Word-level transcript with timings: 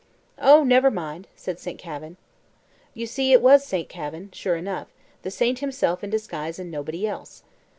"Oh, 0.39 0.63
never 0.63 0.89
mind," 0.89 1.27
says 1.35 1.59
St. 1.61 1.77
Kavin. 1.77 2.17
You 2.95 3.05
see 3.05 3.33
it 3.33 3.39
was 3.43 3.63
Saint 3.63 3.87
Kavin, 3.87 4.31
sure 4.33 4.55
enough 4.55 4.87
the 5.21 5.29
saint 5.29 5.59
himself 5.59 6.03
in 6.03 6.09
disguise, 6.09 6.57
and 6.57 6.71
nobody 6.71 7.05
else. 7.05 7.43